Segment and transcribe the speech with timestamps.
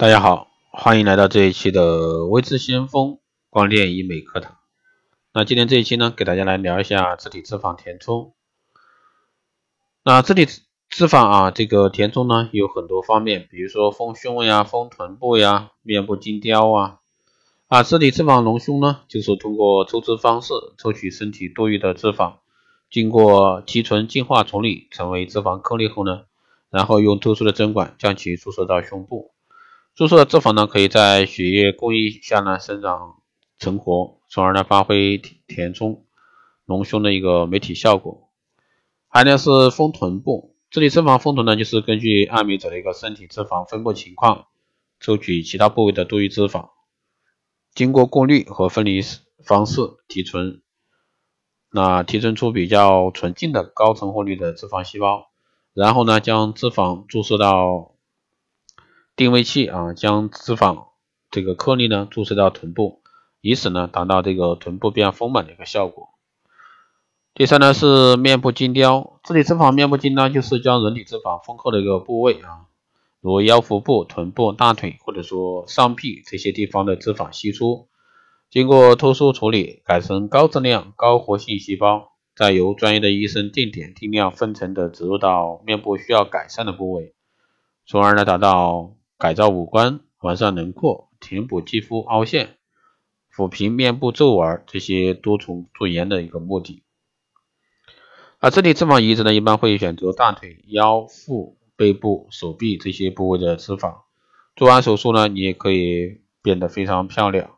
[0.00, 3.18] 大家好，欢迎来到这一期的微智先锋
[3.50, 4.56] 光电医美课堂。
[5.34, 8.32] 那今天这一期呢，给大家来聊一下自体脂肪填充。
[10.02, 17.00] 那自体脂肪啊，这个填充呢有很多方面，比如说丰胸呀、丰臀部呀、面部精雕啊。
[17.68, 22.36] 啊，自体脂肪隆胸呢，就是通过抽脂方式抽取身体多余的脂肪，
[22.90, 26.22] 经过提纯净化处理成为脂肪颗粒后呢，
[26.70, 29.32] 然后用特殊的针管将其注射到胸部。
[30.00, 33.20] 注射的脂肪呢，可以在血液供应下呢生长
[33.58, 36.06] 成活，从而呢发挥填充
[36.64, 38.30] 隆胸的一个媒体效果。
[39.08, 44.46] 还有呢是丰臀部，这里脂肪丰臀呢，就是根据爱美者的一个身体脂肪分布情况，
[45.00, 46.70] 抽取其他部位的多余脂肪，
[47.74, 49.02] 经过过滤和分离
[49.44, 50.62] 方式提纯，
[51.72, 55.28] 那提纯出比较纯净的高成活率的脂肪细胞，
[55.74, 57.89] 然后呢将脂肪注射到。
[59.20, 60.86] 定位器啊，将脂肪
[61.30, 63.02] 这个颗粒呢注射到臀部，
[63.42, 66.08] 以此呢达到这个臀部变丰满的一个效果。
[67.34, 72.64] 第三呢是面部精雕，这里脂肪面部精雕就是将人体脂肪丰厚的一个部位啊，
[73.20, 77.88] 如腰腹部、臀部、大腿或者说上臂这些地方的脂肪析出，
[78.48, 87.14] 经过特殊处理改成高质量、高活性细胞，再由专业的医生定点定量分层的植入到面部需要改善的部位，
[87.84, 88.94] 从而呢达到。
[89.20, 92.56] 改造五官、完善轮廓、填补肌肤凹陷、
[93.30, 96.82] 抚平面部皱纹这些多重做颜的一个目的。
[98.38, 103.96] 而这里脂肪移植呢，一般会选择大腿、腰、腹、背部、手臂这些部位的脂肪。
[104.56, 107.50] 做完手术呢，你也可以变得非常漂亮。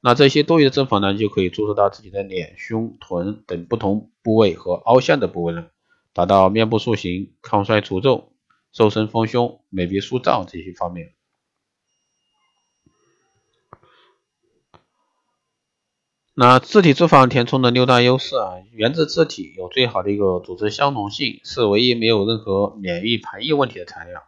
[0.00, 5.66] 那这些多余的脂肪呢，就可以注射到自己的脸、胸、臀等不同部位和凹陷的部位了，
[6.14, 8.30] 达到面部塑形、抗衰除皱。
[8.74, 11.12] 瘦身丰胸、美鼻塑造这些方面。
[16.34, 24.24] 那自体脂肪填充的六大优势啊，源自自体，有最好的一个组织相容性，是唯一没有任何免疫排异问题的材料。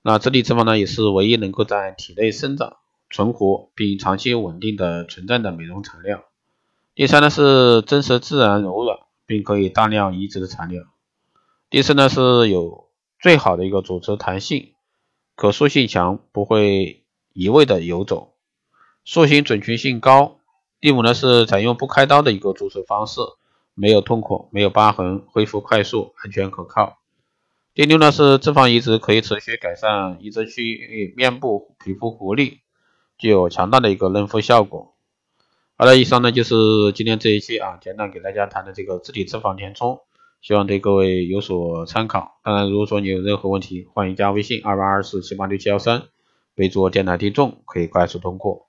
[0.00, 2.78] 那自体脂肪呢，也是唯一能够在体内生长、
[3.10, 6.24] 存活并长期稳定的存在的美容材料。
[6.94, 10.84] 第三呢是真实自然柔软并可以大量移植的材料。
[11.68, 12.87] 第四呢是有。
[13.20, 14.74] 最好的一个组织弹性，
[15.34, 18.34] 可塑性强，不会一味的游走，
[19.04, 20.38] 塑形准确性高。
[20.80, 23.20] 第五呢是采用不开刀的一个注射方式，
[23.74, 26.98] 没有痛苦，没有疤痕，恢复快速，安全可靠。
[27.74, 32.60] 第六呢是脂肪移植可以持续改善移植区域面部皮肤活力，
[33.16, 34.94] 具有强大的一个嫩肤效果。
[35.76, 36.54] 好了，以上呢就是
[36.94, 40.00] 今天这一期啊，简单给大家谈的这个自体脂肪填充。
[40.40, 42.40] 希望对各位有所参考。
[42.42, 46.04] 当然，如果说你有任何问题，欢迎加微信二八二四七八六七幺三，
[46.54, 48.68] 备注电台听众，可以快速通过。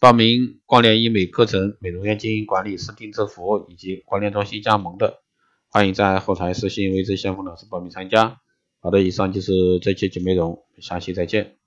[0.00, 5.22] 报名光联医美课程、美容院经营管理师定制服务以及光联中心加盟的，
[5.68, 8.40] 欢迎在后台私信微之先锋老师报名参加。
[8.80, 11.61] 好的，以上就是这期节目内容，下期再见。